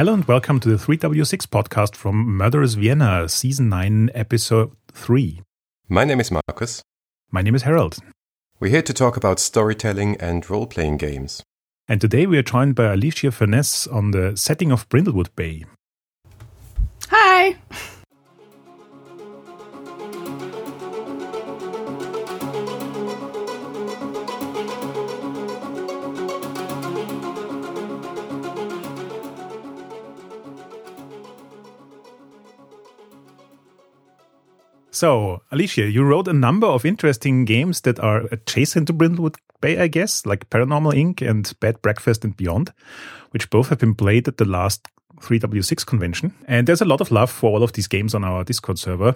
[0.00, 5.42] Hello and welcome to the 3W6 podcast from Murderous Vienna, season 9, episode 3.
[5.90, 6.80] My name is Marcus.
[7.30, 7.98] My name is Harold.
[8.58, 11.42] We're here to talk about storytelling and role playing games.
[11.86, 15.66] And today we are joined by Alicia Furness on the setting of Brindlewood Bay.
[17.10, 17.58] Hi!
[35.00, 39.78] So, Alicia, you wrote a number of interesting games that are adjacent to Brindlewood Bay,
[39.78, 41.26] I guess, like Paranormal Inc.
[41.26, 42.74] and Bed Breakfast and Beyond,
[43.30, 44.86] which both have been played at the last
[45.22, 46.34] 3W6 convention.
[46.46, 49.14] And there's a lot of love for all of these games on our Discord server.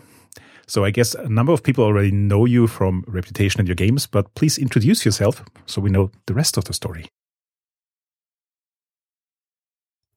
[0.66, 4.06] So I guess a number of people already know you from reputation and your games,
[4.06, 7.08] but please introduce yourself so we know the rest of the story.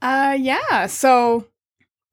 [0.02, 1.45] Uh, yeah, so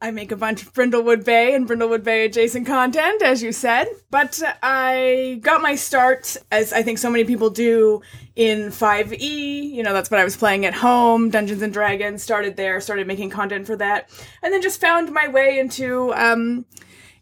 [0.04, 3.86] I make a bunch of Brindlewood Bay and Brindlewood Bay adjacent content, as you said.
[4.10, 8.02] But I got my start, as I think so many people do,
[8.36, 9.18] in 5e.
[9.18, 11.30] You know, that's what I was playing at home.
[11.30, 14.10] Dungeons and Dragons started there, started making content for that.
[14.42, 16.66] And then just found my way into um,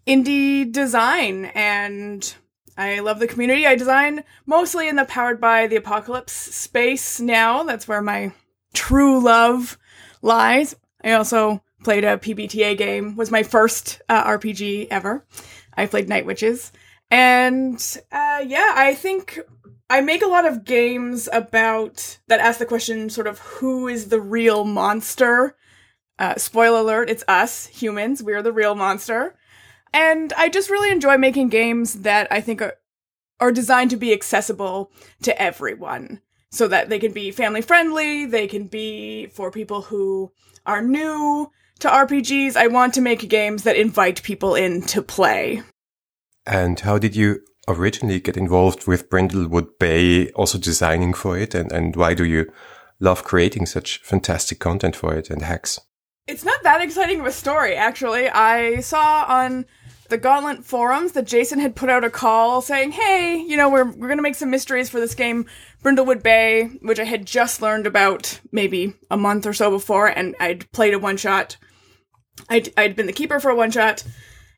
[0.05, 1.53] indie design.
[1.55, 2.35] And
[2.77, 3.65] I love the community.
[3.65, 7.63] I design mostly in the Powered by the Apocalypse space now.
[7.63, 8.33] That's where my
[8.75, 9.79] true love
[10.21, 10.75] lies.
[11.05, 13.17] I also played a PBTA game.
[13.17, 15.25] Was my first uh, RPG ever.
[15.77, 16.73] I played Night Witches,
[17.11, 17.77] and
[18.11, 19.39] uh, yeah, I think
[19.89, 24.09] I make a lot of games about that ask the question, sort of, who is
[24.09, 25.57] the real monster?
[26.19, 28.23] Uh, spoiler alert: it's us humans.
[28.23, 29.35] We're the real monster,
[29.93, 32.75] and I just really enjoy making games that I think are
[33.41, 34.93] are designed to be accessible
[35.23, 36.21] to everyone
[36.53, 40.31] so that they can be family friendly, they can be for people who
[40.65, 41.51] are new,
[41.83, 45.63] to RPGs, I want to make games that invite people in to play.
[46.47, 51.57] And how did you originally get involved with Brindlewood Bay, also designing for it?
[51.57, 52.51] And, and why do you
[53.01, 55.81] love creating such fantastic content for it and hacks?
[56.29, 58.29] It's not that exciting of a story, actually.
[58.29, 59.67] I saw on
[60.09, 63.91] the Gauntlet forums that Jason had put out a call saying, "Hey, you know, we're
[63.91, 65.47] we're gonna make some mysteries for this game,
[65.83, 70.37] Brindlewood Bay, which I had just learned about maybe a month or so before, and
[70.39, 71.57] I'd played a one shot
[72.49, 74.05] I'd, I'd been the keeper for a one shot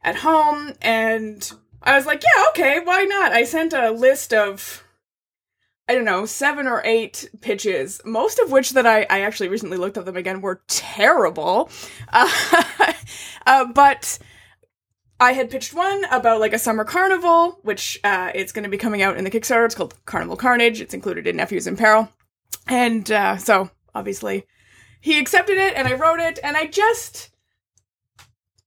[0.03, 1.51] at home, and
[1.83, 3.33] I was like, yeah, okay, why not?
[3.33, 4.83] I sent a list of,
[5.89, 9.77] I don't know, seven or eight pitches, most of which that I, I actually recently
[9.77, 11.71] looked at them again were terrible.
[12.13, 12.31] Uh,
[13.47, 14.19] uh, but
[15.21, 18.79] I had pitched one about like a summer carnival, which uh, it's going to be
[18.79, 19.67] coming out in the Kickstarter.
[19.67, 20.81] It's called Carnival Carnage.
[20.81, 22.09] It's included in Nephews in Peril.
[22.67, 24.47] And uh, so, obviously,
[25.01, 27.31] he accepted it, and I wrote it, and I just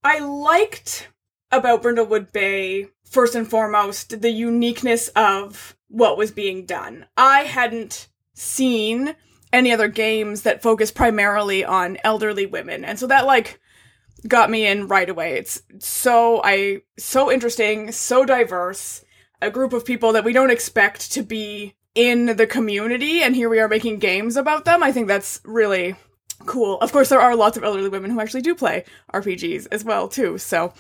[0.08, 1.10] I liked
[1.52, 7.08] about Brindlewood Bay, first and foremost, the uniqueness of what was being done.
[7.18, 9.18] I hadn't seen
[9.52, 12.86] any other games that focus primarily on elderly women.
[12.86, 13.60] And so that like
[14.26, 15.34] got me in right away.
[15.34, 19.04] It's so I so interesting, so diverse,
[19.42, 23.50] a group of people that we don't expect to be in the community and here
[23.50, 24.84] we are making games about them.
[24.84, 25.98] I think that's really
[26.46, 26.80] cool.
[26.80, 30.08] Of course, there are lots of elderly women who actually do play RPGs as well,
[30.08, 30.38] too.
[30.38, 30.74] So,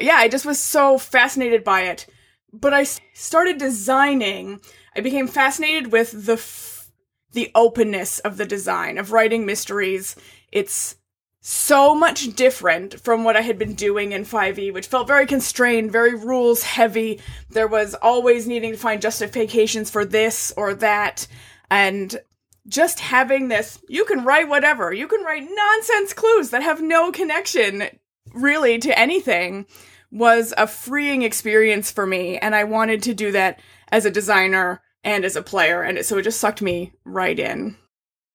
[0.00, 2.06] yeah, I just was so fascinated by it.
[2.52, 4.60] But I started designing.
[4.94, 6.90] I became fascinated with the f-
[7.32, 10.16] the openness of the design of writing mysteries.
[10.50, 10.96] It's
[11.40, 15.90] so much different from what I had been doing in 5e, which felt very constrained,
[15.90, 17.20] very rules heavy.
[17.50, 21.26] There was always needing to find justifications for this or that.
[21.70, 22.20] And
[22.68, 24.92] just having this, you can write whatever.
[24.92, 27.84] You can write nonsense clues that have no connection
[28.32, 29.66] really to anything
[30.10, 32.38] was a freeing experience for me.
[32.38, 33.60] And I wanted to do that
[33.90, 35.82] as a designer and as a player.
[35.82, 37.76] And so it just sucked me right in.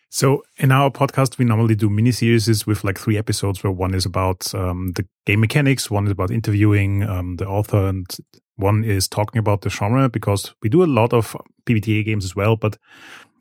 [0.09, 3.93] So in our podcast, we normally do mini series with like three episodes where one
[3.93, 8.07] is about um, the game mechanics, one is about interviewing um, the author, and
[8.55, 11.35] one is talking about the genre because we do a lot of
[11.65, 12.55] PBTA games as well.
[12.55, 12.77] But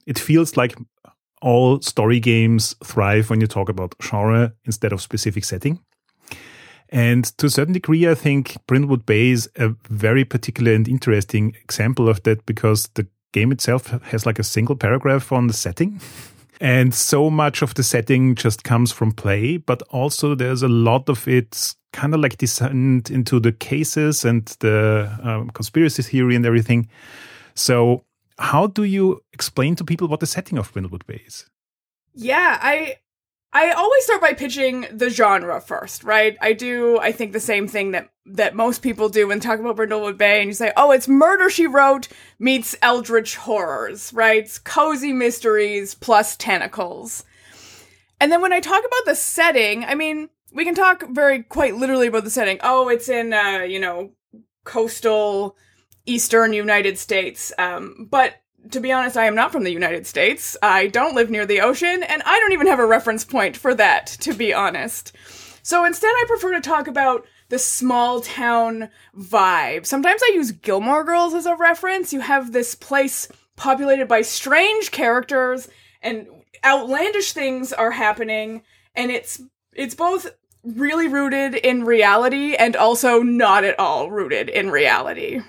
[0.06, 0.76] it feels like
[1.43, 5.81] all story games thrive when you talk about genre instead of specific setting.
[6.88, 11.56] And to a certain degree, I think Brindlewood Bay is a very particular and interesting
[11.62, 16.00] example of that because the game itself has like a single paragraph on the setting.
[16.58, 21.11] And so much of the setting just comes from play, but also there's a lot
[21.11, 26.47] of it kind of like descent into the cases and the um, conspiracy theory and
[26.47, 26.88] everything.
[27.55, 28.05] So
[28.38, 31.47] how do you explain to people what the setting of Brindlewood Bay is?
[32.15, 32.97] Yeah, I
[33.56, 36.37] I always start by pitching the genre first, right?
[36.43, 39.77] I do, I think the same thing that, that most people do when talk about
[39.77, 44.43] Brindlewood Bay and you say, oh, it's Murder She Wrote meets Eldritch Horrors, right?
[44.43, 47.25] It's cozy mysteries plus tentacles.
[48.21, 51.77] And then when I talk about the setting, I mean, we can talk very quite
[51.77, 52.59] literally about the setting.
[52.62, 54.11] Oh, it's in, uh, you know,
[54.65, 55.56] coastal
[56.06, 57.53] eastern United States.
[57.58, 58.35] Um, but
[58.70, 60.56] to be honest, I am not from the United States.
[60.62, 63.75] I don't live near the ocean, and I don't even have a reference point for
[63.75, 65.12] that, to be honest.
[65.62, 69.87] So instead, I prefer to talk about the small town vibe.
[69.87, 72.12] Sometimes I use Gilmore Girls as a reference.
[72.12, 75.69] You have this place populated by strange characters
[76.03, 76.26] and
[76.64, 78.62] outlandish things are happening,
[78.94, 79.41] and it's
[79.73, 80.31] it's both
[80.64, 85.41] really rooted in reality and also not at all rooted in reality.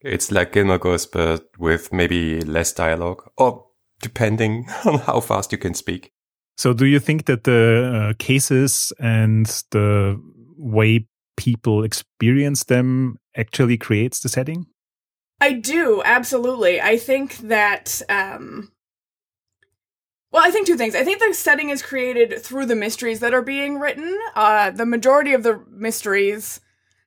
[0.00, 3.66] It's like Gilmore Girls, but with maybe less dialogue, or
[4.00, 6.12] depending on how fast you can speak.
[6.56, 10.20] So, do you think that the uh, cases and the
[10.56, 11.06] way
[11.36, 14.66] people experience them actually creates the setting?
[15.40, 16.80] I do, absolutely.
[16.80, 18.72] I think that, um,
[20.32, 20.96] well, I think two things.
[20.96, 24.18] I think the setting is created through the mysteries that are being written.
[24.34, 26.60] Uh, the majority of the mysteries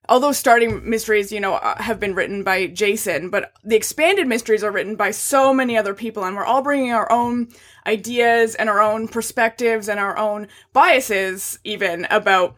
[0.09, 4.63] although starting mysteries, you know, uh, have been written by Jason, but the expanded mysteries
[4.63, 7.49] are written by so many other people, and we're all bringing our own
[7.85, 12.55] ideas and our own perspectives and our own biases, even about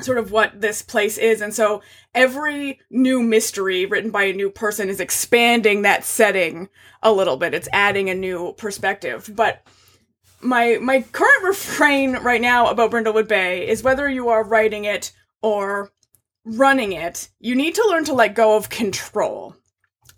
[0.00, 1.40] sort of what this place is.
[1.40, 1.82] And so
[2.14, 6.68] every new mystery written by a new person is expanding that setting
[7.02, 7.54] a little bit.
[7.54, 9.30] It's adding a new perspective.
[9.34, 9.62] But
[10.40, 15.12] my my current refrain right now about Brindlewood Bay is whether you are writing it
[15.42, 15.92] or
[16.44, 19.54] running it, you need to learn to let go of control.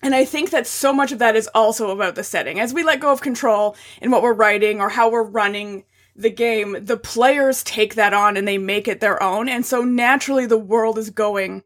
[0.03, 2.61] And I think that so much of that is also about the setting.
[2.61, 5.85] As we let go of control in what we're writing or how we're running
[6.15, 9.49] the game, the players take that on and they make it their own.
[9.49, 11.63] And so naturally the world is going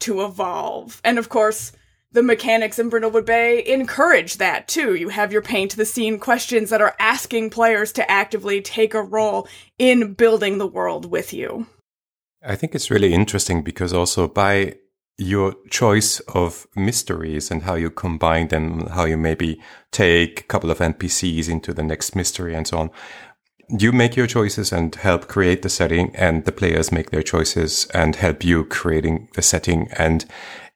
[0.00, 1.00] to evolve.
[1.04, 1.72] And of course,
[2.12, 4.94] the mechanics in Brindlewood Bay encourage that too.
[4.94, 9.02] You have your paint the scene questions that are asking players to actively take a
[9.02, 9.46] role
[9.78, 11.66] in building the world with you.
[12.46, 14.76] I think it's really interesting because also by
[15.18, 19.60] your choice of mysteries and how you combine them, how you maybe
[19.90, 22.90] take a couple of NPCs into the next mystery and so on.
[23.68, 27.86] You make your choices and help create the setting and the players make their choices
[27.92, 29.88] and help you creating the setting.
[29.96, 30.24] And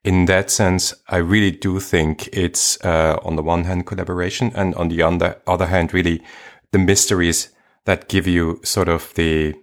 [0.03, 4.75] in that sense, I really do think it's, uh, on the one hand, collaboration and
[4.75, 6.23] on the other, other hand, really
[6.73, 7.51] the mysteries
[7.85, 9.55] that give you sort of the,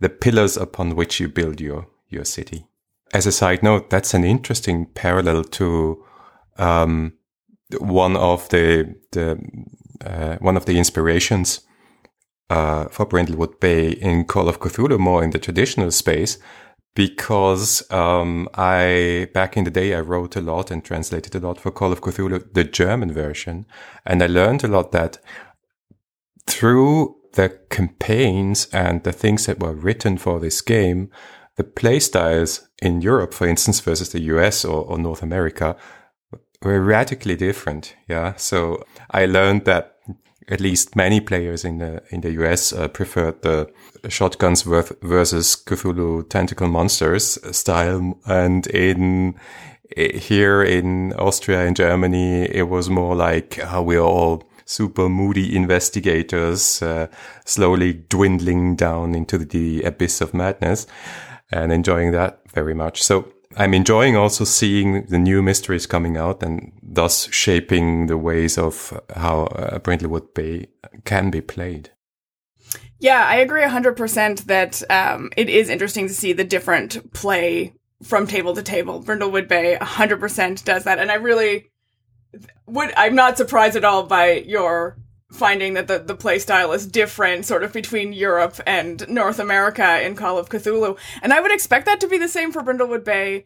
[0.00, 2.66] the pillars upon which you build your, your city.
[3.12, 6.04] As a side note, that's an interesting parallel to,
[6.58, 7.12] um,
[7.78, 9.38] one of the, the,
[10.04, 11.60] uh, one of the inspirations,
[12.48, 16.38] uh, for Brindlewood Bay in Call of Cthulhu more in the traditional space
[16.94, 21.60] because um, I back in the day I wrote a lot and translated a lot
[21.60, 23.66] for Call of Cthulhu, the German version,
[24.04, 25.18] and I learned a lot that
[26.46, 31.10] through the campaigns and the things that were written for this game,
[31.56, 35.76] the playstyles in Europe, for instance, versus the US or, or North America
[36.62, 37.94] were radically different.
[38.08, 38.34] Yeah.
[38.36, 39.96] So I learned that
[40.48, 43.70] at least many players in the in the US uh, preferred the
[44.08, 49.34] shotguns versus Cthulhu tentacle monsters style, and in
[49.96, 55.54] here in Austria and Germany, it was more like how we are all super moody
[55.56, 57.08] investigators, uh,
[57.44, 60.86] slowly dwindling down into the abyss of madness
[61.50, 63.02] and enjoying that very much.
[63.02, 68.56] So I'm enjoying also seeing the new mysteries coming out and thus shaping the ways
[68.56, 70.68] of how uh, Brindlewood Bay
[71.04, 71.90] can be played.
[73.00, 77.74] Yeah, I agree 100% that um, it is interesting to see the different play
[78.04, 79.02] from table to table.
[79.02, 80.98] Brindlewood Bay 100% does that.
[80.98, 81.69] And I really
[82.76, 84.96] I'm not surprised at all by your
[85.32, 90.04] finding that the, the play style is different sort of between Europe and North America
[90.04, 90.98] in Call of Cthulhu.
[91.22, 93.44] And I would expect that to be the same for Brindlewood Bay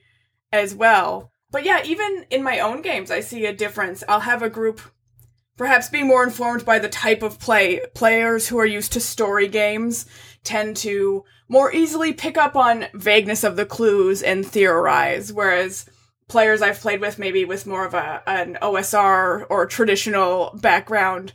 [0.53, 1.31] as well.
[1.51, 4.03] But yeah, even in my own games, I see a difference.
[4.09, 4.81] I'll have a group
[5.57, 7.81] perhaps being more informed by the type of play.
[7.95, 10.07] Players who are used to story games
[10.43, 15.87] tend to more easily pick up on vagueness of the clues and theorize, whereas
[16.29, 21.33] players I've played with, maybe with more of a an OSR or traditional background,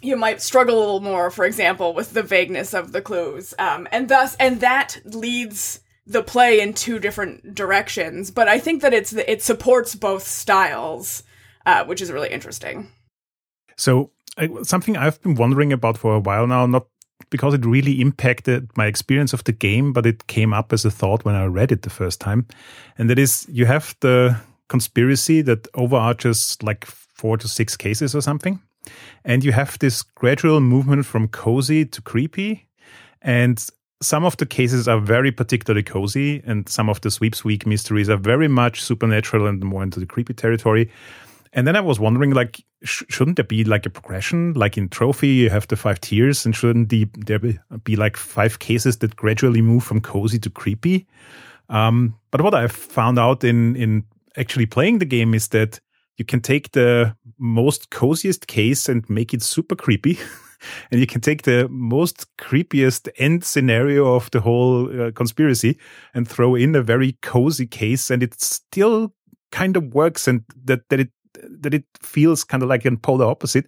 [0.00, 3.86] you might struggle a little more, for example, with the vagueness of the clues, um,
[3.92, 8.30] and thus and that leads the play in two different directions.
[8.30, 11.22] But I think that it's it supports both styles,
[11.66, 12.88] uh, which is really interesting.
[13.76, 14.10] So
[14.62, 16.86] something I've been wondering about for a while now, not
[17.30, 20.90] because it really impacted my experience of the game, but it came up as a
[20.90, 22.46] thought when I read it the first time.
[22.98, 24.36] And that is, you have the
[24.68, 28.60] conspiracy that overarches like four to six cases or something.
[29.24, 32.68] And you have this gradual movement from cozy to creepy.
[33.20, 33.64] And
[34.02, 38.10] some of the cases are very particularly cozy, and some of the sweeps week mysteries
[38.10, 40.90] are very much supernatural and more into the creepy territory.
[41.52, 44.54] And then I was wondering, like, sh- shouldn't there be like a progression?
[44.54, 48.16] Like in Trophy, you have the five tiers, and shouldn't the, there be, be like
[48.16, 51.06] five cases that gradually move from cozy to creepy?
[51.68, 54.04] Um, but what I found out in in
[54.36, 55.80] actually playing the game is that
[56.16, 60.18] you can take the most coziest case and make it super creepy.
[60.90, 65.78] and you can take the most creepiest end scenario of the whole uh, conspiracy
[66.14, 69.12] and throw in a very cozy case and it still
[69.50, 71.10] kind of works and that, that it
[71.48, 73.66] that it feels kind of like a polar opposite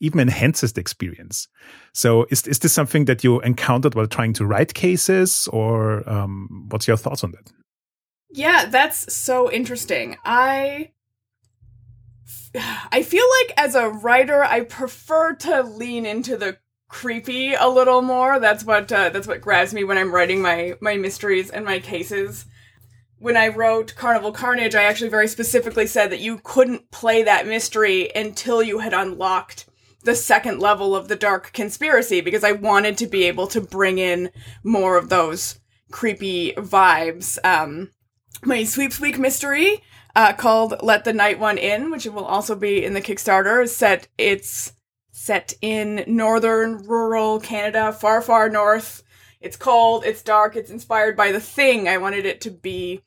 [0.00, 1.48] even enhances the experience.
[1.94, 6.66] So is is this something that you encountered while trying to write cases or um,
[6.68, 7.52] what's your thoughts on that?
[8.30, 10.16] Yeah, that's so interesting.
[10.24, 10.90] I
[12.92, 18.02] I feel like as a writer, I prefer to lean into the creepy a little
[18.02, 18.38] more.
[18.38, 21.78] That's what uh, that's what grabs me when I'm writing my my mysteries and my
[21.78, 22.46] cases.
[23.18, 27.46] When I wrote Carnival Carnage, I actually very specifically said that you couldn't play that
[27.46, 29.66] mystery until you had unlocked
[30.04, 33.98] the second level of the dark conspiracy because I wanted to be able to bring
[33.98, 34.30] in
[34.62, 35.58] more of those
[35.90, 37.38] creepy vibes.
[37.42, 37.90] Um,
[38.44, 39.82] my sweeps week mystery
[40.14, 43.62] uh, called "Let the Night One In," which will also be in the Kickstarter.
[43.62, 44.74] Is set it's
[45.10, 49.02] set in northern rural Canada, far far north.
[49.46, 51.88] It's cold, it's dark, it's inspired by the thing.
[51.88, 53.02] I wanted it to be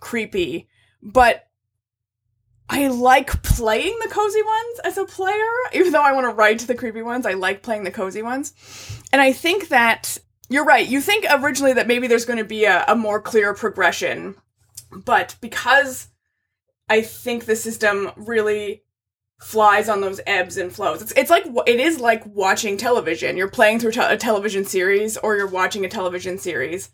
[0.00, 0.70] creepy,
[1.02, 1.46] but
[2.70, 6.60] I like playing the cozy ones as a player, even though I want to write
[6.60, 7.26] the creepy ones.
[7.26, 8.54] I like playing the cozy ones.
[9.12, 10.16] And I think that
[10.48, 10.88] you're right.
[10.88, 14.36] You think originally that maybe there's going to be a, a more clear progression,
[15.04, 16.08] but because
[16.88, 18.82] I think the system really
[19.42, 21.02] flies on those ebbs and flows.
[21.02, 23.36] It's it's like it is like watching television.
[23.36, 26.90] You're playing through te- a television series or you're watching a television series.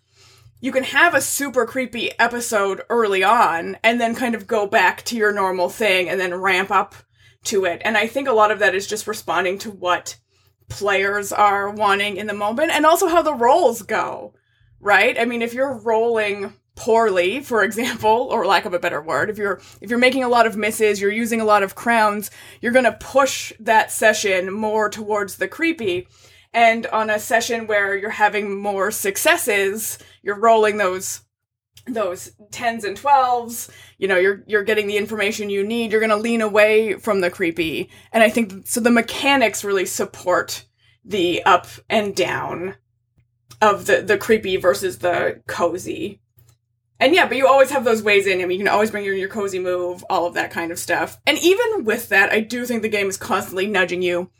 [0.60, 5.04] You can have a super creepy episode early on and then kind of go back
[5.04, 6.94] to your normal thing and then ramp up
[7.44, 7.80] to it.
[7.84, 10.16] And I think a lot of that is just responding to what
[10.68, 14.34] players are wanting in the moment and also how the rolls go.
[14.80, 15.18] Right?
[15.18, 19.36] I mean, if you're rolling poorly, for example, or lack of a better word, if
[19.36, 22.30] you're if you're making a lot of misses, you're using a lot of crowns,
[22.60, 26.08] you're going to push that session more towards the creepy.
[26.54, 31.22] And on a session where you're having more successes, you're rolling those
[31.86, 36.10] those 10s and 12s, you know, you're you're getting the information you need, you're going
[36.10, 37.90] to lean away from the creepy.
[38.12, 40.64] And I think so the mechanics really support
[41.04, 42.76] the up and down
[43.60, 46.20] of the the creepy versus the cozy
[47.00, 48.40] and yeah, but you always have those ways in.
[48.40, 50.78] I mean, you can always bring your, your cozy move, all of that kind of
[50.78, 51.18] stuff.
[51.26, 54.30] And even with that, I do think the game is constantly nudging you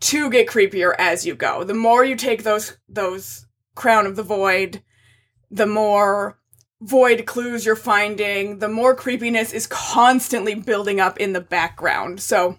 [0.00, 1.64] to get creepier as you go.
[1.64, 4.82] The more you take those those Crown of the Void,
[5.50, 6.38] the more
[6.80, 12.20] void clues you're finding, the more creepiness is constantly building up in the background.
[12.20, 12.58] So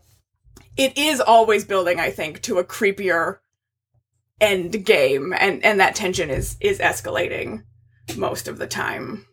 [0.76, 3.38] it is always building, I think, to a creepier
[4.42, 7.64] end game and and that tension is is escalating
[8.18, 9.26] most of the time.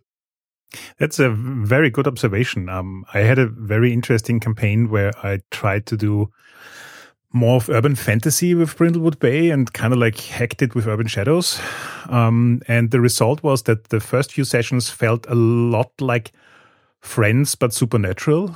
[0.98, 2.68] That's a very good observation.
[2.68, 6.30] Um, I had a very interesting campaign where I tried to do
[7.34, 11.06] more of urban fantasy with Brindlewood Bay and kind of like hacked it with Urban
[11.06, 11.60] Shadows.
[12.08, 16.32] Um, and the result was that the first few sessions felt a lot like
[17.02, 18.54] Friends, but supernatural.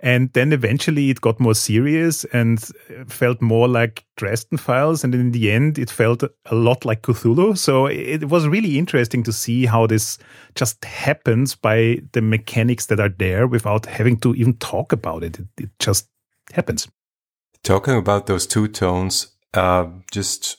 [0.00, 2.62] And then eventually it got more serious and
[3.06, 5.02] felt more like Dresden Files.
[5.04, 7.56] And in the end, it felt a lot like Cthulhu.
[7.56, 10.18] So it was really interesting to see how this
[10.54, 15.38] just happens by the mechanics that are there without having to even talk about it.
[15.38, 16.08] It, it just
[16.52, 16.88] happens.
[17.62, 20.58] Talking about those two tones, uh, just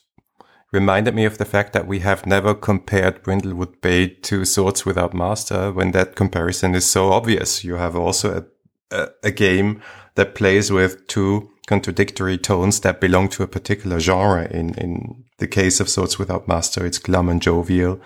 [0.73, 5.13] reminded me of the fact that we have never compared Brindlewood Bay to Swords Without
[5.13, 7.63] Master when that comparison is so obvious.
[7.63, 8.45] You have also a
[8.91, 9.81] a, a game
[10.15, 14.47] that plays with two contradictory tones that belong to a particular genre.
[14.49, 17.99] In in the case of Swords Without Master, it's glum and jovial,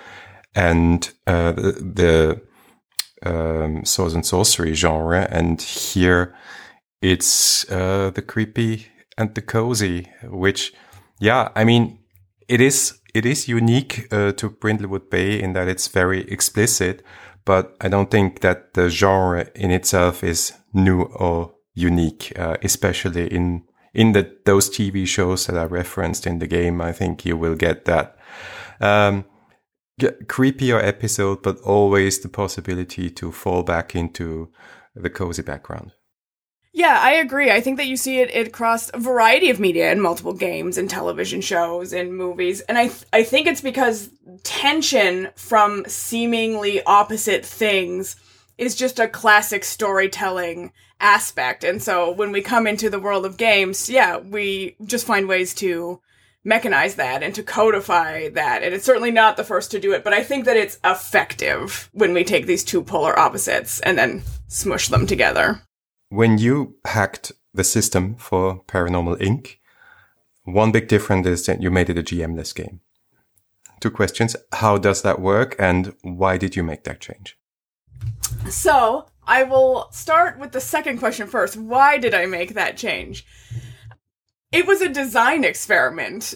[0.55, 2.41] and uh, the,
[3.23, 5.27] the um, swords and sorcery genre.
[5.29, 6.35] And here,
[7.01, 10.09] it's uh, the creepy and the cozy.
[10.23, 10.73] Which,
[11.19, 11.99] yeah, I mean,
[12.47, 17.03] it is it is unique uh, to Brindlewood Bay in that it's very explicit,
[17.45, 23.27] but I don't think that the genre in itself is new or unique, uh, especially
[23.27, 27.35] in in the, those TV shows that are referenced in the game, I think you
[27.35, 28.17] will get that.
[28.79, 29.25] Um,
[29.99, 34.49] creepier episode, but always the possibility to fall back into
[34.95, 35.91] the cozy background.
[36.73, 37.51] Yeah, I agree.
[37.51, 40.77] I think that you see it, it across a variety of media in multiple games
[40.77, 42.61] and television shows and movies.
[42.61, 44.09] And I, th- I think it's because
[44.43, 48.15] tension from seemingly opposite things
[48.57, 51.65] is just a classic storytelling aspect.
[51.65, 55.53] And so when we come into the world of games, yeah, we just find ways
[55.55, 55.99] to
[56.45, 58.63] mechanize that and to codify that.
[58.63, 61.89] And it's certainly not the first to do it, but I think that it's effective
[61.91, 65.61] when we take these two polar opposites and then smush them together.
[66.11, 69.55] When you hacked the system for Paranormal Inc.,
[70.43, 72.81] one big difference is that you made it a GM-less game.
[73.79, 74.35] Two questions.
[74.51, 77.37] How does that work and why did you make that change?
[78.49, 81.55] So, I will start with the second question first.
[81.55, 83.25] Why did I make that change?
[84.51, 86.35] it was a design experiment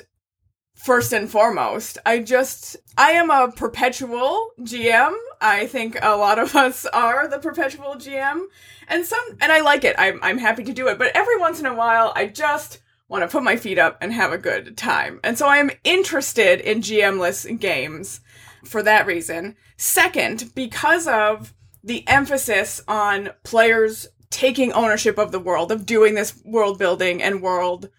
[0.74, 1.98] first and foremost.
[2.06, 5.16] I just, I am a perpetual GM.
[5.42, 8.46] I think a lot of us are the perpetual GM.
[8.88, 9.96] And some, and I like it.
[9.98, 10.98] I'm, I'm happy to do it.
[10.98, 14.12] But every once in a while, I just want to put my feet up and
[14.14, 15.20] have a good time.
[15.24, 18.22] And so I am interested in GM-less games
[18.64, 19.56] for that reason.
[19.78, 26.42] Second, because of the emphasis on players taking ownership of the world, of doing this
[26.44, 27.90] world building and world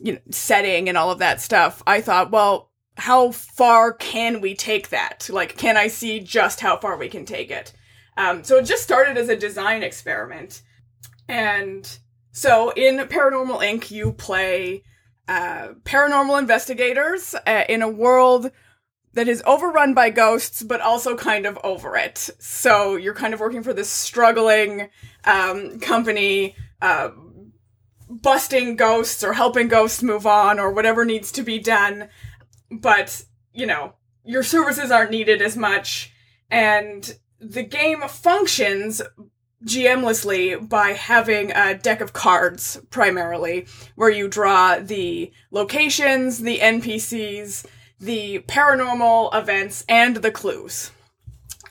[0.00, 4.54] you know, setting and all of that stuff, I thought, well, how far can we
[4.54, 5.28] take that?
[5.32, 7.72] Like, can I see just how far we can take it?
[8.16, 10.62] Um, so it just started as a design experiment.
[11.28, 11.98] And
[12.32, 14.82] so in Paranormal Inc., you play
[15.28, 18.50] uh, paranormal investigators uh, in a world
[19.14, 22.30] that is overrun by ghosts, but also kind of over it.
[22.38, 24.88] So you're kind of working for this struggling
[25.24, 26.56] um, company.
[26.80, 27.10] Uh,
[28.12, 32.08] busting ghosts or helping ghosts move on or whatever needs to be done.
[32.70, 33.94] But, you know,
[34.24, 36.12] your services aren't needed as much.
[36.50, 39.02] And the game functions
[39.64, 47.66] GMlessly by having a deck of cards primarily, where you draw the locations, the NPCs,
[48.00, 50.90] the paranormal events, and the clues.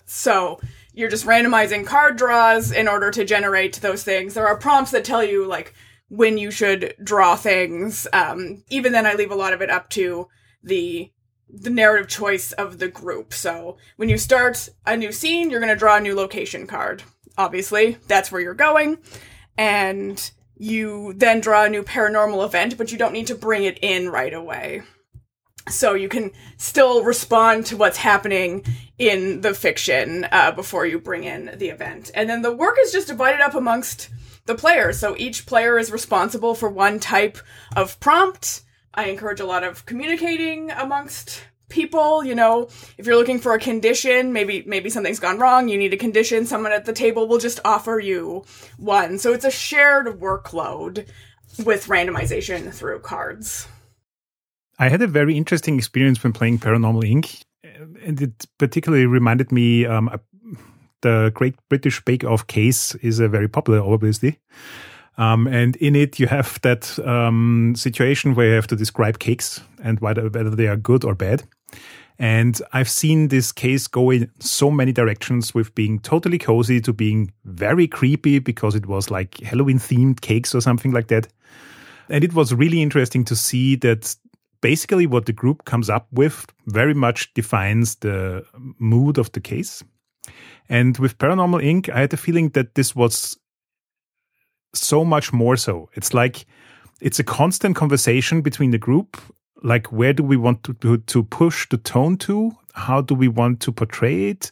[0.06, 0.60] So
[0.94, 4.34] you're just randomizing card draws in order to generate those things.
[4.34, 5.74] There are prompts that tell you, like,
[6.10, 8.08] when you should draw things.
[8.12, 10.28] Um, even then, I leave a lot of it up to
[10.64, 11.12] the
[11.54, 13.34] the narrative choice of the group.
[13.34, 17.04] So when you start a new scene, you're going to draw a new location card.
[17.38, 18.98] Obviously, that's where you're going,
[19.58, 23.80] and you then draw a new paranormal event, but you don't need to bring it
[23.82, 24.84] in right away.
[25.70, 28.66] So you can still respond to what's happening
[28.98, 32.12] in the fiction uh, before you bring in the event.
[32.14, 34.10] And then the work is just divided up amongst
[34.46, 35.00] the players.
[35.00, 37.38] So each player is responsible for one type
[37.76, 38.62] of prompt.
[38.94, 42.68] I encourage a lot of communicating amongst people you know.
[42.98, 46.46] If you're looking for a condition maybe maybe something's gone wrong you need a condition
[46.46, 48.44] someone at the table will just offer you
[48.78, 49.20] one.
[49.20, 51.08] So it's a shared workload
[51.66, 53.68] with randomization through cards.
[54.80, 57.44] I had a very interesting experience when playing paranormal inc.
[58.04, 60.10] And it particularly reminded me um,
[61.02, 64.40] the Great British Bake Off case is a very popular, obviously.
[65.18, 69.62] Um, and in it, you have that um, situation where you have to describe cakes
[69.84, 71.44] and whether, whether they are good or bad.
[72.18, 76.94] And I've seen this case go in so many directions with being totally cozy to
[76.94, 81.28] being very creepy because it was like Halloween themed cakes or something like that.
[82.10, 84.16] And it was really interesting to see that
[84.62, 88.46] basically what the group comes up with very much defines the
[88.78, 89.84] mood of the case.
[90.70, 93.38] And with Paranormal Inc., I had the feeling that this was
[94.74, 95.90] so much more so.
[95.94, 96.46] It's like
[97.02, 99.18] it's a constant conversation between the group.
[99.64, 102.52] Like, where do we want to, to, push the tone to?
[102.74, 104.52] How do we want to portray it?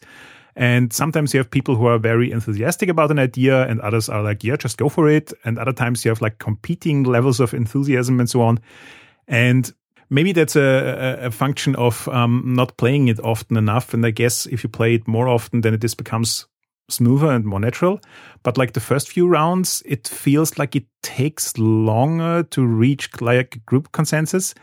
[0.54, 4.22] And sometimes you have people who are very enthusiastic about an idea, and others are
[4.22, 5.32] like, yeah, just go for it.
[5.44, 8.60] And other times you have like competing levels of enthusiasm and so on.
[9.26, 9.72] And
[10.10, 13.94] maybe that's a, a function of um, not playing it often enough.
[13.94, 16.46] And I guess if you play it more often, then it just becomes
[16.90, 18.00] smoother and more natural.
[18.42, 23.64] But like the first few rounds, it feels like it takes longer to reach like
[23.66, 24.54] group consensus.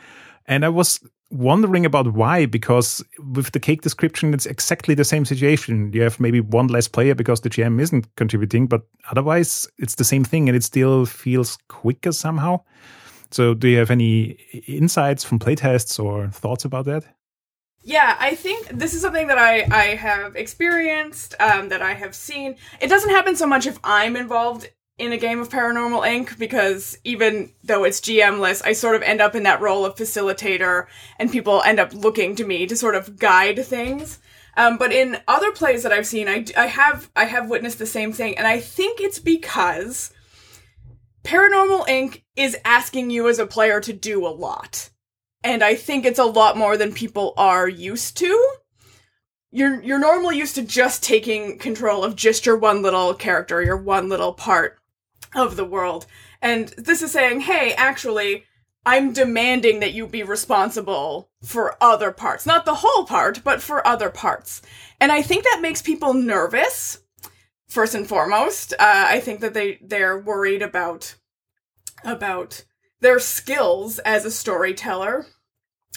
[0.46, 5.26] And I was wondering about why, because with the cake description, it's exactly the same
[5.26, 5.92] situation.
[5.94, 10.04] You have maybe one less player because the GM isn't contributing, but otherwise it's the
[10.04, 12.62] same thing and it still feels quicker somehow.
[13.32, 14.38] So, do you have any
[14.68, 17.04] insights from playtests or thoughts about that?
[17.88, 22.13] Yeah, I think this is something that I, I have experienced, um, that I have
[22.13, 22.58] seen.
[22.82, 26.38] It doesn't happen so much if I'm involved in a game of Paranormal Inc.
[26.38, 30.88] because even though it's GMless, I sort of end up in that role of facilitator
[31.17, 34.19] and people end up looking to me to sort of guide things.
[34.58, 37.86] Um, but in other plays that I've seen, I, I have I have witnessed the
[37.86, 40.12] same thing, and I think it's because
[41.23, 42.23] Paranormal Inc.
[42.36, 44.89] is asking you as a player to do a lot,
[45.43, 48.56] and I think it's a lot more than people are used to.
[49.52, 53.78] You're you're normally used to just taking control of just your one little character, your
[53.78, 54.80] one little part
[55.36, 56.06] of the world,
[56.41, 58.43] and this is saying, hey, actually,
[58.86, 62.45] I'm demanding that you be responsible for other parts.
[62.45, 64.62] Not the whole part, but for other parts.
[65.02, 67.00] And I think that makes people nervous,
[67.67, 68.73] first and foremost.
[68.73, 71.15] Uh, I think that they, they're worried about,
[72.06, 72.63] about
[73.02, 75.28] their skills as a storyteller.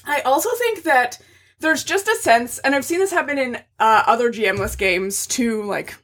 [0.05, 1.19] I also think that
[1.61, 5.63] there's just a sense, and I've seen this happen in uh, other GMless games too,
[5.63, 5.97] like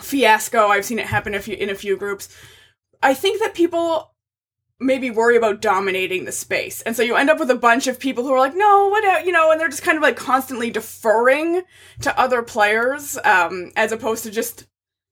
[0.00, 0.68] Fiasco.
[0.68, 2.34] I've seen it happen a few, in a few groups.
[3.02, 4.14] I think that people
[4.78, 6.82] maybe worry about dominating the space.
[6.82, 9.24] And so you end up with a bunch of people who are like, no, what,
[9.24, 11.62] you know, and they're just kind of like constantly deferring
[12.02, 14.66] to other players, um, as opposed to just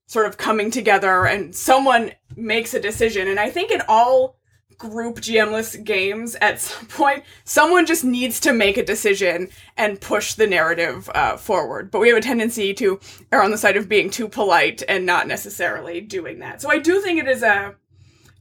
[0.07, 3.27] sort of coming together and someone makes a decision.
[3.27, 4.37] And I think in all
[4.77, 10.33] group GMless games, at some point, someone just needs to make a decision and push
[10.33, 11.91] the narrative uh, forward.
[11.91, 12.99] But we have a tendency to
[13.31, 16.61] err on the side of being too polite and not necessarily doing that.
[16.61, 17.75] So I do think it is a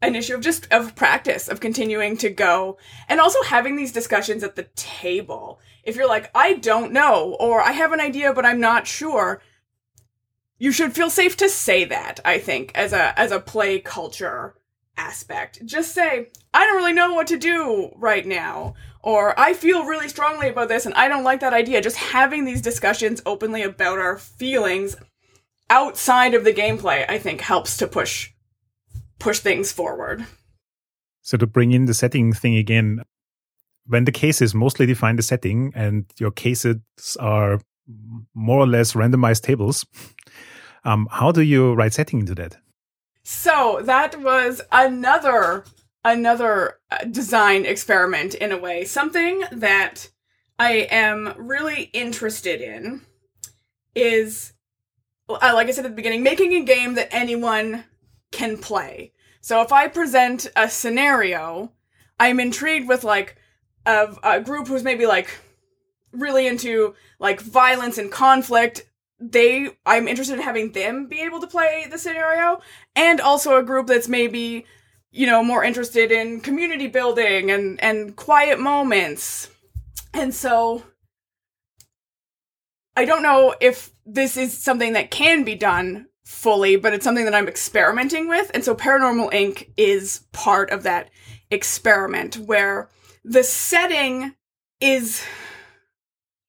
[0.02, 2.76] an issue of just of practice of continuing to go
[3.08, 7.62] and also having these discussions at the table if you're like i don't know or
[7.62, 9.40] i have an idea but i'm not sure
[10.58, 14.54] you should feel safe to say that i think as a as a play culture
[14.96, 19.84] aspect just say i don't really know what to do right now or i feel
[19.84, 23.62] really strongly about this and i don't like that idea just having these discussions openly
[23.62, 24.96] about our feelings
[25.68, 28.30] outside of the gameplay i think helps to push
[29.24, 30.26] push things forward.
[31.22, 33.00] So to bring in the setting thing again,
[33.86, 36.76] when the cases mostly define the setting and your cases
[37.18, 37.60] are
[38.34, 39.86] more or less randomized tables,
[40.84, 42.58] um, how do you write setting into that?
[43.24, 45.64] So that was another
[46.04, 50.10] another uh, design experiment in a way, something that
[50.58, 53.00] I am really interested in
[53.94, 54.52] is
[55.30, 57.84] uh, like I said at the beginning, making a game that anyone
[58.30, 59.12] can play.
[59.40, 61.72] So if I present a scenario,
[62.20, 63.36] I'm intrigued with like
[63.86, 65.30] a, a group who's maybe like
[66.12, 68.86] really into like violence and conflict
[69.20, 72.60] they I'm interested in having them be able to play the scenario
[72.96, 74.66] and also a group that's maybe
[75.10, 79.50] you know more interested in community building and and quiet moments.
[80.12, 80.84] And so
[82.96, 87.24] I don't know if this is something that can be done fully, but it's something
[87.24, 88.50] that I'm experimenting with.
[88.54, 89.70] And so Paranormal Inc.
[89.76, 91.10] is part of that
[91.50, 92.88] experiment where
[93.24, 94.34] the setting
[94.80, 95.24] is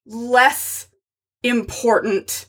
[0.05, 0.87] less
[1.43, 2.47] important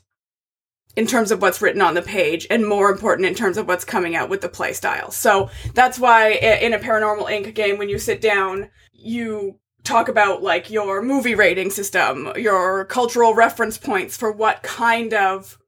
[0.97, 3.85] in terms of what's written on the page and more important in terms of what's
[3.85, 5.13] coming out with the playstyle.
[5.13, 7.53] So that's why in a Paranormal Inc.
[7.53, 13.35] game, when you sit down, you talk about like your movie rating system, your cultural
[13.35, 15.59] reference points for what kind of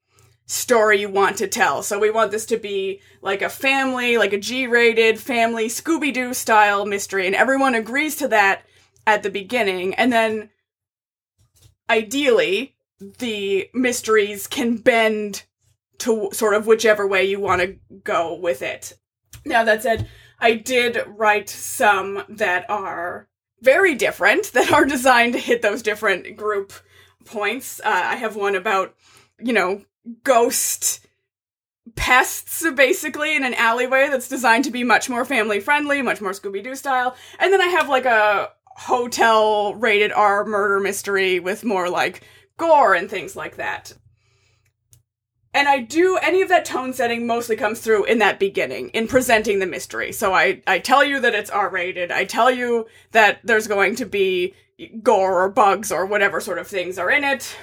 [0.48, 1.84] story you want to tell.
[1.84, 6.88] So we want this to be like a family, like a G-rated family Scooby-Doo style
[6.88, 8.64] mystery and everyone agrees to that
[9.06, 10.50] at the beginning and then
[11.88, 15.44] ideally the mysteries can bend
[16.00, 18.94] to sort of whichever way you want to go with it.
[19.46, 20.08] Now that said,
[20.40, 23.28] I did write some that are
[23.62, 26.74] very different that are designed to hit those different group
[27.26, 27.80] points.
[27.84, 28.96] Uh, I have one about,
[29.40, 29.84] you know,
[30.24, 31.06] ghost
[31.96, 36.32] pests basically in an alleyway that's designed to be much more family friendly, much more
[36.32, 37.16] Scooby Doo style.
[37.40, 42.24] And then I have like a hotel rated R murder mystery with more like
[42.60, 43.94] gore and things like that.
[45.54, 49.08] And I do any of that tone setting mostly comes through in that beginning, in
[49.08, 50.12] presenting the mystery.
[50.12, 52.12] So I, I tell you that it's R rated.
[52.12, 54.54] I tell you that there's going to be
[55.02, 57.58] gore or bugs or whatever sort of things are in it.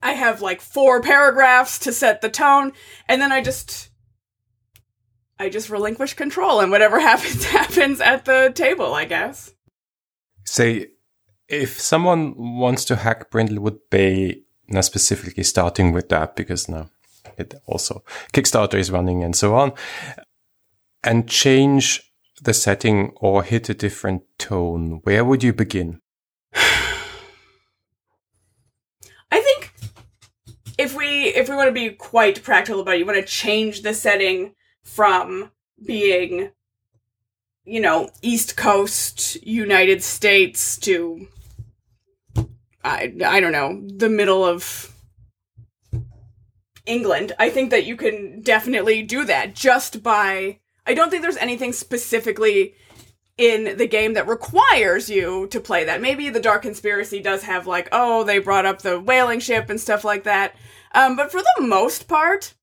[0.00, 2.72] I have like four paragraphs to set the tone,
[3.06, 3.90] and then I just
[5.38, 9.54] I just relinquish control and whatever happens happens at the table, I guess.
[10.44, 10.88] Say
[11.52, 16.34] if someone wants to hack Brindlewood Bay, now specifically starting with that?
[16.34, 16.90] Because now
[17.38, 19.72] it also Kickstarter is running and so on,
[21.04, 22.12] and change
[22.42, 26.00] the setting or hit a different tone, where would you begin?
[29.30, 29.72] I think
[30.78, 33.82] if we if we want to be quite practical about it, you want to change
[33.82, 35.50] the setting from
[35.84, 36.50] being,
[37.64, 41.28] you know, East Coast United States to,
[42.84, 44.92] I, I don't know, the middle of
[46.86, 47.32] England.
[47.38, 50.58] I think that you can definitely do that just by.
[50.86, 52.74] I don't think there's anything specifically
[53.38, 56.02] in the game that requires you to play that.
[56.02, 59.80] Maybe the Dark Conspiracy does have like, oh, they brought up the whaling ship and
[59.80, 60.54] stuff like that.
[60.94, 62.54] Um, but for the most part,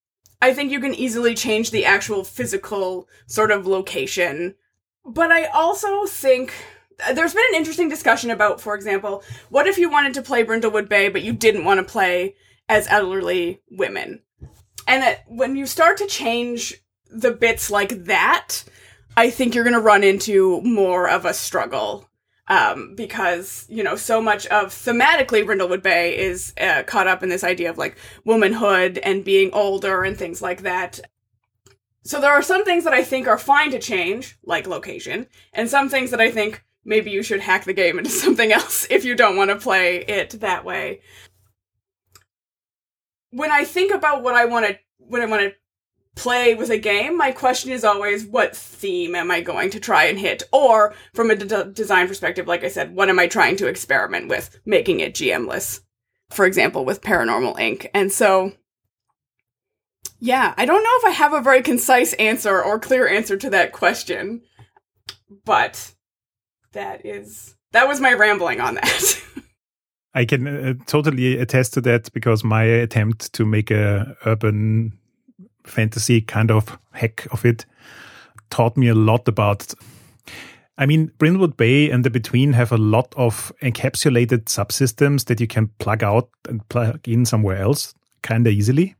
[0.41, 4.55] I think you can easily change the actual physical sort of location.
[5.05, 6.53] But I also think
[7.13, 10.89] there's been an interesting discussion about, for example, what if you wanted to play Brindlewood
[10.89, 12.35] Bay, but you didn't want to play
[12.67, 14.21] as elderly women?
[14.87, 16.75] And that when you start to change
[17.09, 18.63] the bits like that,
[19.15, 22.05] I think you're going to run into more of a struggle.
[22.47, 27.29] Um, because, you know, so much of thematically Brindlewood Bay is uh, caught up in
[27.29, 30.99] this idea of like womanhood and being older and things like that.
[32.01, 35.69] So there are some things that I think are fine to change, like location, and
[35.69, 39.05] some things that I think maybe you should hack the game into something else if
[39.05, 41.01] you don't want to play it that way.
[43.29, 45.53] When I think about what I want to, when I want to
[46.15, 50.05] play with a game, my question is always, what theme am I going to try
[50.05, 50.43] and hit?
[50.51, 54.27] Or, from a d- design perspective, like I said, what am I trying to experiment
[54.27, 55.81] with, making it GMless?
[56.31, 57.87] For example, with Paranormal Inc.
[57.93, 58.53] And so,
[60.19, 63.49] yeah, I don't know if I have a very concise answer or clear answer to
[63.51, 64.41] that question,
[65.45, 65.93] but
[66.73, 69.21] that is, that was my rambling on that.
[70.13, 74.97] I can uh, totally attest to that because my attempt to make a urban
[75.65, 77.65] fantasy kind of hack of it
[78.49, 79.73] taught me a lot about
[80.79, 85.45] I mean, Brindlewood Bay and the Between have a lot of encapsulated subsystems that you
[85.45, 88.95] can plug out and plug in somewhere else kind of easily.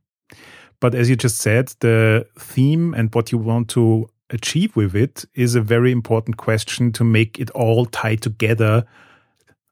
[0.80, 5.24] But as you just said, the theme and what you want to achieve with it
[5.34, 8.84] is a very important question to make it all tie together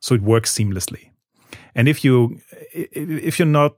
[0.01, 1.11] so it works seamlessly.
[1.75, 2.41] And if you
[2.73, 3.77] if you're not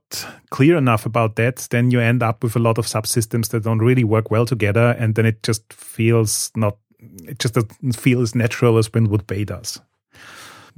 [0.50, 3.78] clear enough about that, then you end up with a lot of subsystems that don't
[3.78, 6.78] really work well together, and then it just feels not.
[7.24, 9.80] It just doesn't feel as natural as Brindlewood Bay does.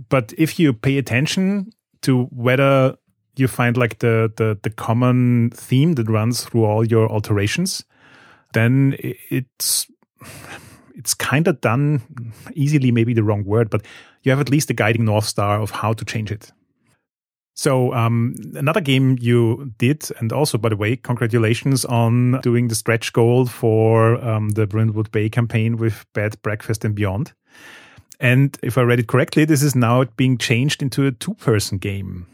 [0.09, 2.97] But if you pay attention to whether
[3.37, 7.85] you find like the, the the common theme that runs through all your alterations,
[8.53, 9.87] then it's
[10.95, 12.03] it's kind of done
[12.55, 12.91] easily.
[12.91, 13.85] Maybe the wrong word, but
[14.23, 16.53] you have at least a guiding north star of how to change it.
[17.55, 22.75] So um, another game you did, and also by the way, congratulations on doing the
[22.75, 27.33] stretch goal for um, the Brindlewood Bay campaign with Bed Breakfast and Beyond.
[28.21, 32.27] And if I read it correctly, this is now being changed into a two-person game.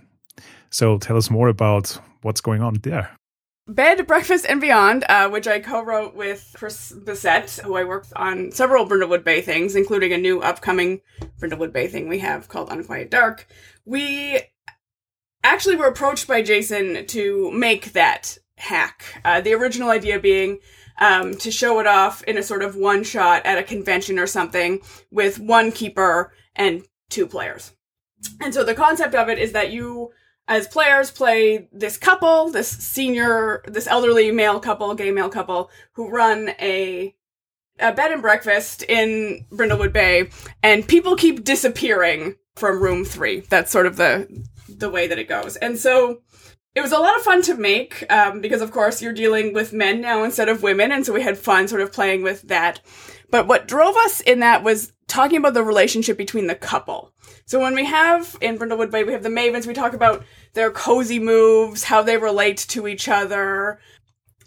[0.71, 3.17] So tell us more about what's going on there.
[3.69, 8.51] Bed, Breakfast, and Beyond, uh, which I co-wrote with Chris Bissett, who I worked on
[8.51, 11.03] several Brindlewood Bay things, including a new upcoming
[11.39, 13.47] Brindlewood Bay thing we have called Unquiet Dark.
[13.85, 14.41] We
[15.45, 19.21] actually were approached by Jason to make that hack.
[19.23, 20.61] Uh, the original idea being
[20.99, 24.27] um, to show it off in a sort of one shot at a convention or
[24.27, 27.73] something with one keeper and two players.
[28.41, 30.11] And so the concept of it is that you,
[30.49, 36.09] as players, play this couple, this senior, this elderly male couple, gay male couple, who
[36.11, 37.15] run a
[37.81, 40.31] a bed and breakfast in Brindlewood Bay,
[40.65, 43.41] and people keep disappearing from room three.
[43.41, 45.57] That's sort of the the way that it goes.
[45.57, 46.23] And so
[46.75, 49.73] it was a lot of fun to make um, because, of course, you're dealing with
[49.73, 50.93] men now instead of women.
[50.93, 52.81] And so we had fun sort of playing with that.
[53.31, 57.13] But what drove us in that was talking about the relationship between the couple.
[57.47, 60.71] So when we have in Brindlewood Bay, we have the Mavens, we talk about their
[60.71, 63.81] cozy moves, how they relate to each other.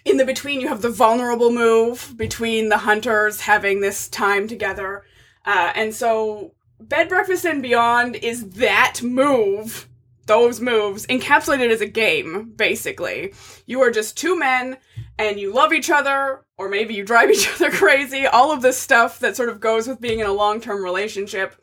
[0.06, 5.04] In the between, you have the vulnerable move between the hunters having this time together.
[5.46, 9.88] Uh, and so Bed Breakfast and Beyond is that move
[10.28, 13.34] those moves encapsulated as a game, basically.
[13.66, 14.78] You are just two men
[15.24, 18.78] and you love each other, or maybe you drive each other crazy, all of this
[18.78, 21.56] stuff that sort of goes with being in a long-term relationship.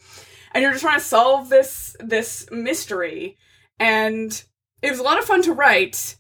[0.53, 3.37] And you're just trying to solve this this mystery.
[3.79, 4.43] And
[4.83, 6.17] it was a lot of fun to write.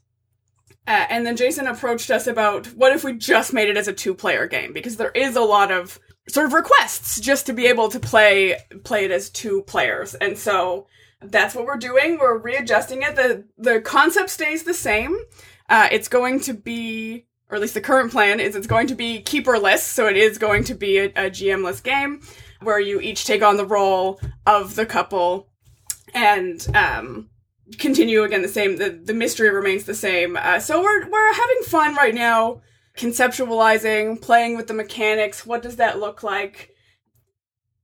[0.86, 3.92] Uh, and then Jason approached us about what if we just made it as a
[3.92, 5.98] two-player game because there is a lot of
[6.28, 10.14] sort of requests just to be able to play play it as two players.
[10.14, 10.86] And so
[11.20, 12.18] that's what we're doing.
[12.18, 13.16] We're readjusting it.
[13.16, 15.18] The the concept stays the same.
[15.68, 18.94] Uh, it's going to be, or at least the current plan is, it's going to
[18.94, 19.80] be keeperless.
[19.80, 22.22] So it is going to be a, a GMless game
[22.62, 25.48] where you each take on the role of the couple
[26.14, 27.28] and um,
[27.78, 28.76] continue again the same.
[28.76, 30.36] The the mystery remains the same.
[30.36, 32.62] Uh, so we're we're having fun right now
[32.96, 35.46] conceptualizing, playing with the mechanics.
[35.46, 36.74] What does that look like?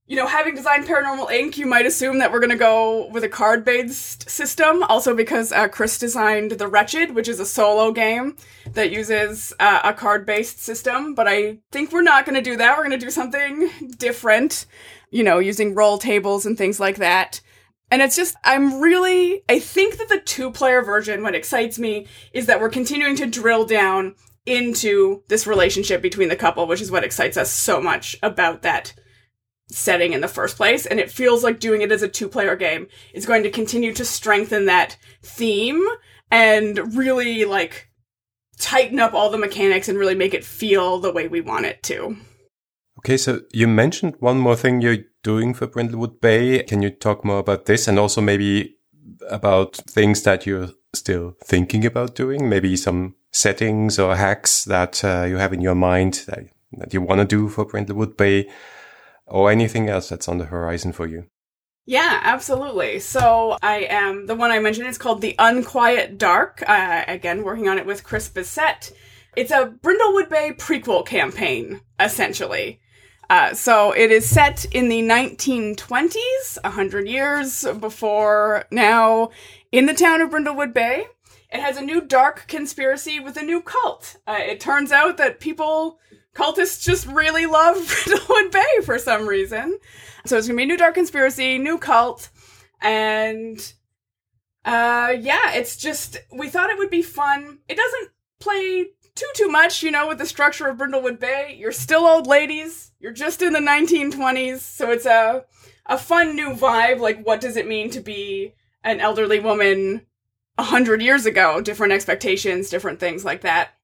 [0.06, 3.24] You know, having designed Paranormal Inc., you might assume that we're going to go with
[3.24, 4.82] a card based system.
[4.82, 8.36] Also, because uh, Chris designed The Wretched, which is a solo game
[8.74, 11.14] that uses uh, a card based system.
[11.14, 12.76] But I think we're not going to do that.
[12.76, 14.66] We're going to do something different,
[15.10, 17.40] you know, using roll tables and things like that.
[17.90, 22.08] And it's just, I'm really, I think that the two player version, what excites me
[22.34, 26.90] is that we're continuing to drill down into this relationship between the couple, which is
[26.90, 28.92] what excites us so much about that
[29.68, 30.86] setting in the first place.
[30.86, 33.92] And it feels like doing it as a two player game is going to continue
[33.94, 35.84] to strengthen that theme
[36.30, 37.88] and really like
[38.58, 41.82] tighten up all the mechanics and really make it feel the way we want it
[41.84, 42.16] to.
[42.98, 46.62] Okay, so you mentioned one more thing you're doing for Brindlewood Bay.
[46.62, 48.76] Can you talk more about this and also maybe
[49.28, 52.48] about things that you're still thinking about doing?
[52.48, 56.44] Maybe some settings or hacks that uh, you have in your mind that,
[56.78, 58.48] that you want to do for Brindlewood Bay
[59.26, 61.26] or anything else that's on the horizon for you?
[61.86, 62.98] Yeah, absolutely.
[63.00, 66.62] So I am the one I mentioned is called The Unquiet Dark.
[66.66, 68.92] Uh, again, working on it with Chris Bissette.
[69.36, 72.80] It's a Brindlewood Bay prequel campaign, essentially.
[73.28, 79.30] Uh, so it is set in the 1920s, 100 years before now,
[79.72, 81.06] in the town of Brindlewood Bay.
[81.50, 84.16] It has a new dark conspiracy with a new cult.
[84.26, 85.98] Uh, it turns out that people,
[86.34, 89.78] cultists just really love Brindlewood Bay for some reason.
[90.26, 92.30] So it's gonna be new dark conspiracy, new cult,
[92.80, 93.58] and
[94.64, 97.58] uh, yeah, it's just we thought it would be fun.
[97.68, 101.56] It doesn't play too too much, you know, with the structure of Brindlewood Bay.
[101.58, 102.92] You're still old ladies.
[102.98, 105.44] You're just in the 1920s, so it's a
[105.86, 107.00] a fun new vibe.
[107.00, 110.06] Like, what does it mean to be an elderly woman
[110.56, 111.60] a hundred years ago?
[111.60, 113.74] Different expectations, different things like that.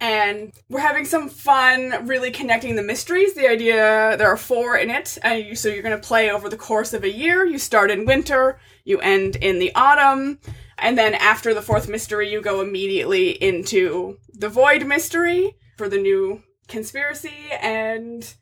[0.00, 3.34] And we're having some fun, really connecting the mysteries.
[3.34, 6.48] The idea there are four in it, and you, so you're going to play over
[6.48, 7.44] the course of a year.
[7.44, 10.40] You start in winter, you end in the autumn,
[10.78, 15.98] and then after the fourth mystery, you go immediately into the void mystery for the
[15.98, 17.50] new conspiracy.
[17.60, 18.34] And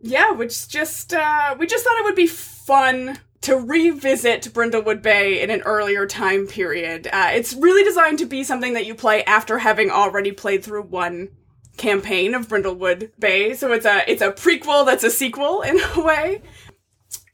[0.00, 5.42] yeah, which just uh, we just thought it would be fun to revisit Brindlewood Bay
[5.42, 7.06] in an earlier time period.
[7.12, 10.84] Uh, it's really designed to be something that you play after having already played through
[10.84, 11.28] one
[11.76, 13.52] campaign of Brindlewood Bay.
[13.52, 16.40] So it's a it's a prequel that's a sequel in a way.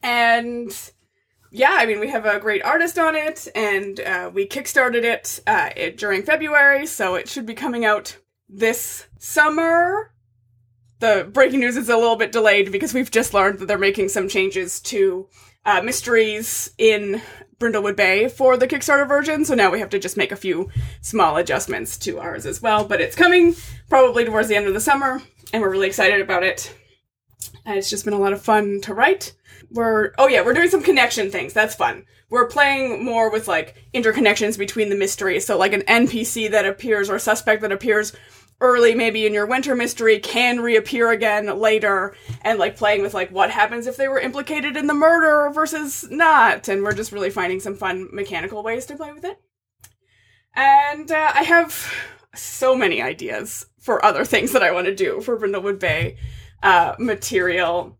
[0.03, 0.77] And
[1.53, 5.41] yeah, I mean we have a great artist on it, and uh, we kickstarted it,
[5.47, 8.17] uh, it during February, so it should be coming out
[8.49, 10.13] this summer.
[10.99, 14.09] The breaking news is a little bit delayed because we've just learned that they're making
[14.09, 15.29] some changes to
[15.65, 17.21] uh, mysteries in
[17.59, 20.71] Brindlewood Bay for the Kickstarter version, so now we have to just make a few
[21.03, 22.85] small adjustments to ours as well.
[22.85, 23.55] But it's coming
[23.89, 26.75] probably towards the end of the summer, and we're really excited about it.
[27.67, 29.35] And it's just been a lot of fun to write.
[29.71, 31.53] We're oh yeah, we're doing some connection things.
[31.53, 32.07] That's fun.
[32.31, 35.45] We're playing more with like interconnections between the mysteries.
[35.45, 38.15] So like an NPC that appears or a suspect that appears
[38.61, 43.31] early maybe in your winter mystery can reappear again later and like playing with like
[43.31, 46.69] what happens if they were implicated in the murder versus not.
[46.69, 49.41] And we're just really finding some fun mechanical ways to play with it.
[50.55, 51.93] And uh, i have
[52.35, 56.17] so many ideas for other things that i want to do for brindlewood bay
[56.63, 57.99] uh, material.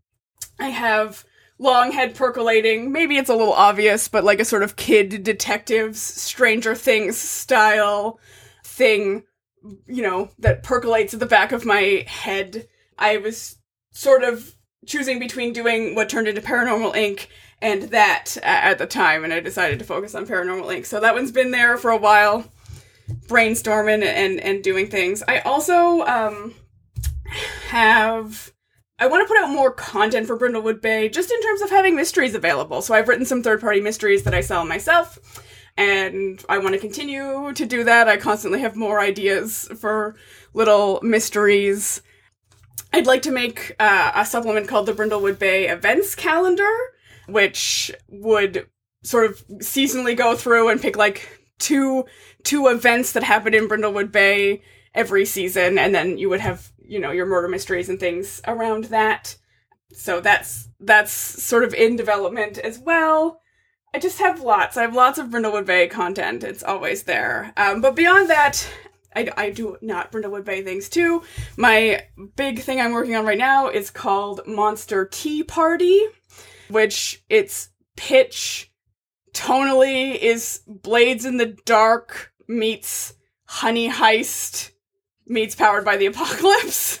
[0.59, 1.25] I have
[1.57, 2.91] long head percolating.
[2.91, 8.19] Maybe it's a little obvious but like a sort of kid detectives stranger things style
[8.63, 9.23] thing
[9.85, 12.67] you know, that percolates at the back of my head.
[12.97, 13.57] I was
[13.91, 17.27] sort of choosing between doing what turned into Paranormal Inc.
[17.61, 20.85] and that at the time, and I decided to focus on Paranormal Inc.
[20.85, 22.51] So that one's been there for a while,
[23.27, 25.23] brainstorming and and doing things.
[25.27, 26.55] I also um,
[27.69, 28.51] have.
[28.99, 31.95] I want to put out more content for Brindlewood Bay, just in terms of having
[31.95, 32.83] mysteries available.
[32.83, 35.17] So I've written some third party mysteries that I sell myself
[35.81, 38.07] and I want to continue to do that.
[38.07, 40.15] I constantly have more ideas for
[40.53, 42.01] little mysteries.
[42.93, 46.71] I'd like to make uh, a supplement called the Brindlewood Bay Events Calendar,
[47.27, 48.67] which would
[49.03, 52.05] sort of seasonally go through and pick like two
[52.43, 54.61] two events that happen in Brindlewood Bay
[54.93, 58.85] every season, and then you would have you know your murder mysteries and things around
[58.85, 59.35] that.
[59.93, 63.41] So that's that's sort of in development as well.
[63.93, 64.77] I just have lots.
[64.77, 66.43] I have lots of Brindlewood Bay content.
[66.43, 67.51] It's always there.
[67.57, 68.65] Um, but beyond that,
[69.15, 71.23] I, I do not Brindlewood Bay things too.
[71.57, 72.05] My
[72.37, 76.01] big thing I'm working on right now is called Monster Tea Party,
[76.69, 78.71] which its pitch
[79.33, 83.13] tonally is Blades in the Dark meets
[83.45, 84.71] Honey Heist
[85.27, 86.99] meets Powered by the Apocalypse.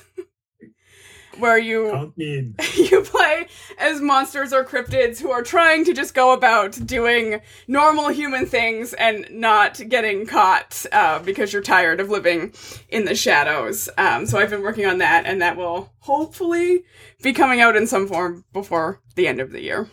[1.41, 2.13] where you
[2.75, 8.09] you play as monsters or cryptids who are trying to just go about doing normal
[8.09, 12.53] human things and not getting caught uh, because you're tired of living
[12.89, 13.89] in the shadows.
[13.97, 16.83] Um, so I've been working on that, and that will hopefully
[17.21, 19.89] be coming out in some form before the end of the year.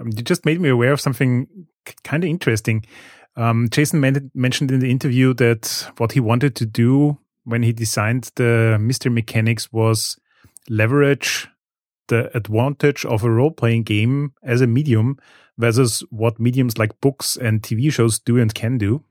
[0.00, 1.46] Um, you just made me aware of something
[2.04, 2.84] kind of interesting.
[3.36, 7.72] Um, Jason men- mentioned in the interview that what he wanted to do when he
[7.72, 10.18] designed the mystery mechanics was
[10.68, 11.48] leverage
[12.08, 15.18] the advantage of a role playing game as a medium
[15.58, 19.02] versus what mediums like books and TV shows do and can do.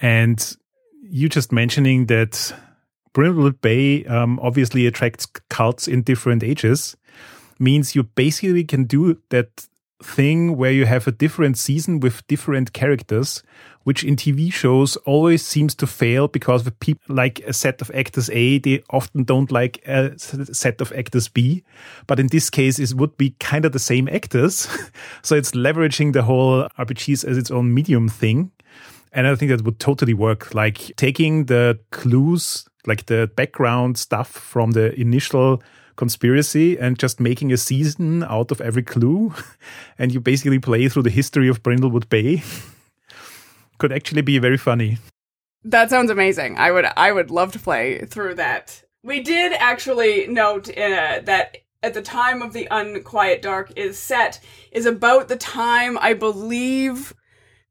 [0.00, 0.56] And
[1.02, 2.54] you just mentioning that
[3.14, 6.96] Brindlewood Bay um, obviously attracts cults in different ages
[7.58, 9.68] means you basically can do that
[10.02, 13.42] thing where you have a different season with different characters,
[13.84, 17.90] which in TV shows always seems to fail because the people like a set of
[17.94, 21.64] actors A, they often don't like a set of actors B.
[22.06, 24.68] But in this case, it would be kind of the same actors.
[25.22, 28.50] so it's leveraging the whole RPGs as its own medium thing.
[29.12, 30.54] And I think that would totally work.
[30.54, 35.62] Like taking the clues, like the background stuff from the initial
[36.00, 39.34] conspiracy and just making a season out of every clue.
[39.98, 42.42] and you basically play through the history of Brindlewood Bay.
[43.78, 44.96] Could actually be very funny.
[45.62, 46.56] That sounds amazing.
[46.56, 48.82] I would I would love to play through that.
[49.02, 54.40] We did actually note uh, that at the time of the Unquiet Dark is set
[54.72, 57.14] is about the time I believe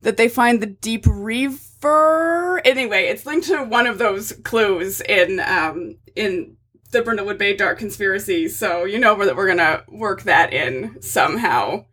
[0.01, 2.61] that they find the Deep Reaver.
[2.63, 6.57] Anyway, it's linked to one of those clues in um in
[6.91, 11.85] the Brindlewood Bay Dark Conspiracy, so you know that we're gonna work that in somehow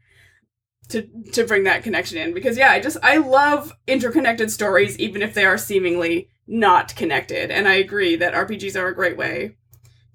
[0.88, 2.32] to to bring that connection in.
[2.32, 7.50] Because yeah, I just I love interconnected stories, even if they are seemingly not connected.
[7.50, 9.56] And I agree that RPGs are a great way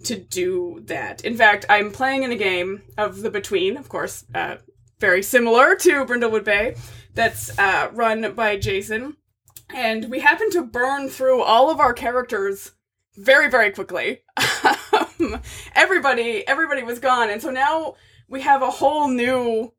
[0.05, 1.23] to do that.
[1.23, 4.57] In fact, I'm playing in a game of the Between, of course, uh,
[4.99, 6.75] very similar to Brindlewood Bay,
[7.13, 9.17] that's uh, run by Jason.
[9.69, 12.71] And we happen to burn through all of our characters
[13.15, 14.21] very very quickly.
[14.93, 15.41] Um,
[15.75, 17.29] everybody everybody was gone.
[17.29, 17.95] And so now
[18.27, 19.71] we have a whole new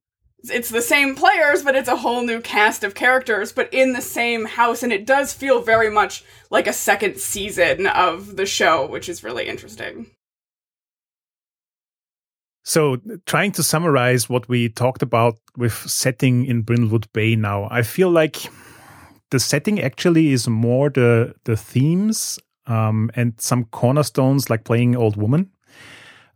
[0.45, 4.01] it's the same players but it's a whole new cast of characters but in the
[4.01, 4.83] same house.
[4.83, 9.25] And it does feel very much like a second season of the show which is
[9.25, 10.07] really interesting.
[12.65, 17.83] So, trying to summarize what we talked about with setting in Brindlewood Bay now, I
[17.83, 18.37] feel like
[19.33, 25.17] the setting actually is more the the themes um, and some cornerstones like playing old
[25.17, 25.51] woman.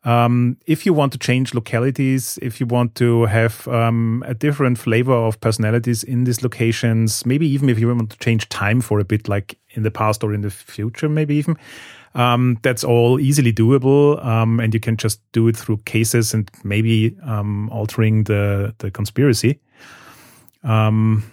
[0.05, 4.79] Um, if you want to change localities, if you want to have um, a different
[4.79, 9.01] flavor of personalities in these locations, maybe even if you want to change time for
[9.01, 11.57] a bit, like in the past or in the future, maybe even,
[12.15, 16.49] um, that's all easily doable, um, and you can just do it through cases and
[16.63, 19.59] maybe um, altering the the conspiracy.
[20.63, 21.25] Um,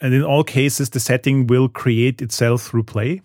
[0.00, 3.20] and in all cases, the setting will create itself through play.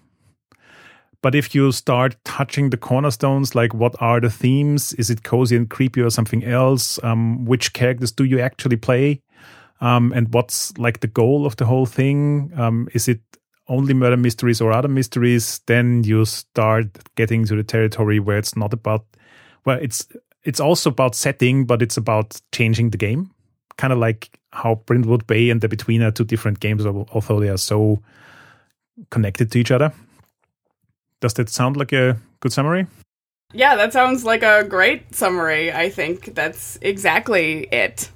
[1.22, 4.94] But if you start touching the cornerstones, like what are the themes?
[4.94, 7.04] Is it cozy and creepy or something else?
[7.04, 9.22] Um, which characters do you actually play?
[9.82, 12.52] Um, and what's like the goal of the whole thing?
[12.56, 13.22] Um, is it
[13.68, 15.62] only murder mysteries or other mysteries?
[15.66, 19.06] Then you start getting to the territory where it's not about,
[19.66, 20.08] well, it's
[20.44, 23.32] it's also about setting, but it's about changing the game
[23.78, 27.50] kind of like how Brindlewood Bay and The Between are two different games, although they
[27.50, 28.02] are so
[29.10, 29.92] connected to each other.
[31.22, 32.88] Does that sound like a good summary?
[33.54, 35.72] Yeah, that sounds like a great summary.
[35.72, 38.10] I think that's exactly it.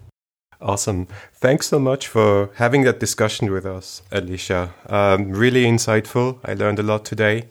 [0.62, 1.08] Awesome.
[1.34, 4.74] Thanks so much for having that discussion with us, Alicia.
[4.88, 6.40] Um, really insightful.
[6.44, 7.50] I learned a lot today.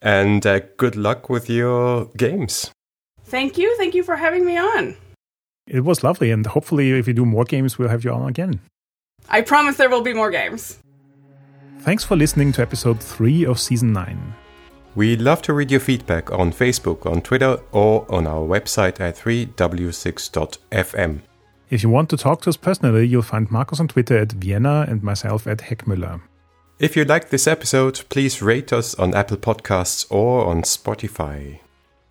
[0.00, 2.70] And uh, good luck with your games.
[3.24, 3.74] Thank you.
[3.76, 4.96] Thank you for having me on.
[5.66, 8.60] It was lovely, and hopefully, if you do more games, we'll have you on again.
[9.28, 10.78] I promise there will be more games.
[11.80, 14.34] Thanks for listening to episode 3 of season 9.
[14.94, 19.16] We'd love to read your feedback on Facebook, on Twitter, or on our website at
[19.16, 21.20] 3w6.fm.
[21.70, 24.86] If you want to talk to us personally, you'll find Marcus on Twitter at Vienna
[24.88, 26.20] and myself at Heckmüller.
[26.78, 31.60] If you liked this episode, please rate us on Apple Podcasts or on Spotify.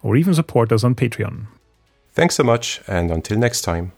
[0.02, 1.48] Or even support us on Patreon.
[2.14, 3.92] Thanks so much, and until next time.